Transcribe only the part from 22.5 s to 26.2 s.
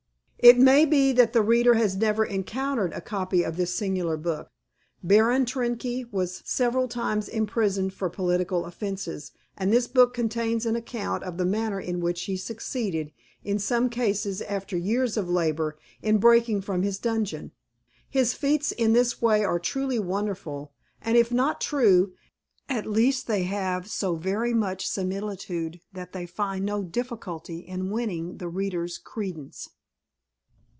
at least they have so very much similitude that